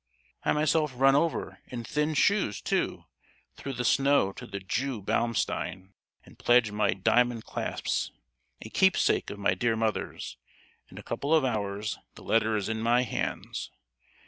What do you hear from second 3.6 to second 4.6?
the snow to the